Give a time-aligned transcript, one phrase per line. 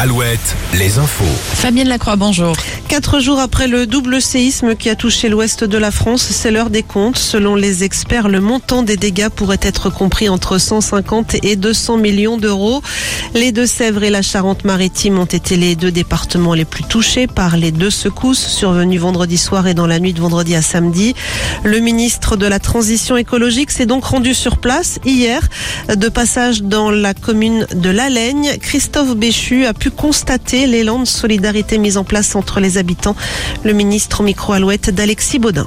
[0.00, 1.24] Alouette, les infos.
[1.54, 2.54] Fabienne Lacroix, bonjour.
[2.88, 6.70] Quatre jours après le double séisme qui a touché l'ouest de la France, c'est l'heure
[6.70, 7.18] des comptes.
[7.18, 12.38] Selon les experts, le montant des dégâts pourrait être compris entre 150 et 200 millions
[12.38, 12.82] d'euros.
[13.34, 17.72] Les Deux-Sèvres et la Charente-Maritime ont été les deux départements les plus touchés par les
[17.72, 21.14] deux secousses survenues vendredi soir et dans la nuit de vendredi à samedi.
[21.64, 25.46] Le ministre de la Transition écologique s'est donc rendu sur place hier.
[25.94, 31.76] De passage dans la commune de Laigne, Christophe Béchu a pu constater l'élan de solidarité
[31.76, 33.16] mis en place entre les habitants.
[33.64, 35.66] Le ministre micro-alouette d'Alexis Baudin.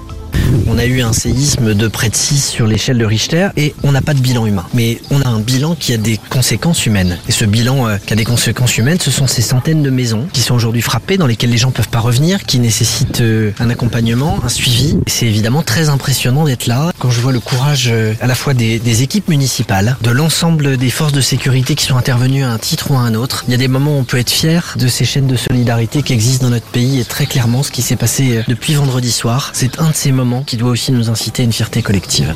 [0.68, 3.92] On a eu un séisme de près de 6 sur l'échelle de Richter et on
[3.92, 4.66] n'a pas de bilan humain.
[4.74, 7.18] Mais on a un bilan qui a des conséquences humaines.
[7.28, 10.28] Et ce bilan euh, qui a des conséquences humaines, ce sont ces centaines de maisons
[10.34, 13.70] qui sont aujourd'hui frappées, dans lesquelles les gens peuvent pas revenir, qui nécessitent euh, un
[13.70, 14.98] accompagnement, un suivi.
[15.08, 16.92] C'est évidemment très impressionnant d'être là.
[17.00, 20.78] Quand je vois le courage euh, à la fois des, des équipes municipales, de l'ensemble
[20.78, 23.52] des forces de sécurité qui sont intervenues à un titre ou à un autre, il
[23.52, 26.14] y a des moments où on peut être fier de ces chaînes de solidarité qui
[26.14, 29.80] existent dans notre pays et très clairement ce qui s'est passé depuis vendredi soir, c'est
[29.80, 32.36] un de ces moments qui doit aussi nous inciter à une fierté collective.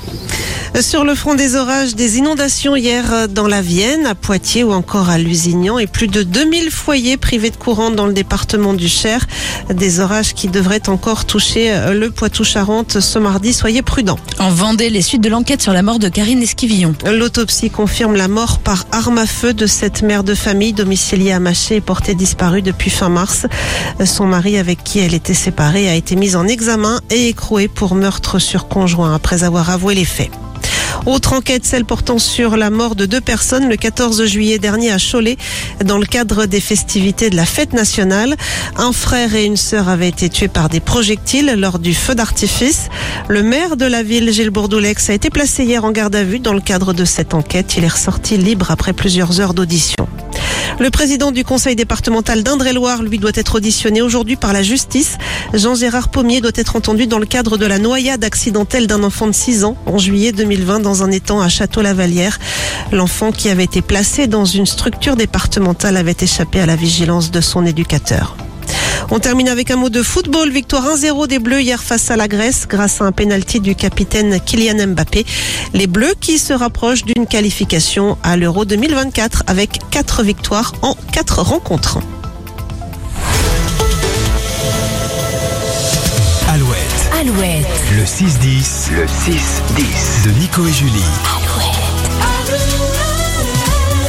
[0.81, 5.09] Sur le front des orages, des inondations hier dans la Vienne, à Poitiers ou encore
[5.09, 9.25] à Lusignan et plus de 2000 foyers privés de courant dans le département du Cher.
[9.73, 13.53] Des orages qui devraient encore toucher le Poitou-Charentes ce mardi.
[13.53, 14.19] Soyez prudents.
[14.40, 16.94] En Vendée, les suites de l'enquête sur la mort de Karine Esquivillon.
[17.06, 21.40] L'autopsie confirme la mort par arme à feu de cette mère de famille domiciliée à
[21.40, 23.47] Maché et portée disparue depuis fin mars.
[24.03, 27.94] Son mari avec qui elle était séparée a été mis en examen et écroué pour
[27.95, 30.31] meurtre sur conjoint après avoir avoué les faits.
[31.05, 34.97] Autre enquête, celle portant sur la mort de deux personnes le 14 juillet dernier à
[34.97, 35.38] Cholet,
[35.83, 38.35] dans le cadre des festivités de la fête nationale.
[38.75, 42.89] Un frère et une sœur avaient été tués par des projectiles lors du feu d'artifice.
[43.27, 46.39] Le maire de la ville, Gilles Bourdoulex, a été placé hier en garde à vue
[46.39, 47.75] dans le cadre de cette enquête.
[47.77, 50.07] Il est ressorti libre après plusieurs heures d'audition.
[50.80, 55.17] Le président du conseil départemental d'Indre-et-Loire, lui, doit être auditionné aujourd'hui par la justice.
[55.53, 59.31] Jean-Gérard Pommier doit être entendu dans le cadre de la noyade accidentelle d'un enfant de
[59.31, 62.40] 6 ans en juillet 2020 dans un étang à Château-Lavalière.
[62.91, 67.41] L'enfant qui avait été placé dans une structure départementale avait échappé à la vigilance de
[67.41, 68.35] son éducateur.
[69.11, 70.49] On termine avec un mot de football.
[70.49, 74.39] Victoire 1-0 des Bleus hier face à la Grèce grâce à un pénalty du capitaine
[74.39, 75.25] Kylian Mbappé.
[75.73, 81.41] Les Bleus qui se rapprochent d'une qualification à l'Euro 2024 avec 4 victoires en 4
[81.41, 81.99] rencontres.
[86.47, 87.66] Alouette, Alouette.
[87.95, 88.91] le 6-10.
[88.95, 90.91] Le 6-10 de Nico et Julie.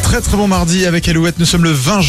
[0.03, 1.39] Très très bon mardi avec Alouette.
[1.39, 2.05] Nous sommes le 20 juin.